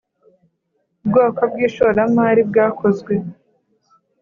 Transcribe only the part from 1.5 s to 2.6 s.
bw ishoramari